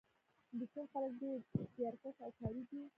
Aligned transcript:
د 0.57 0.61
چین 0.71 0.85
خلک 0.93 1.11
ډېر 1.21 1.39
زیارکښ 1.75 2.17
او 2.25 2.31
کاري 2.39 2.63
دي. 2.69 2.81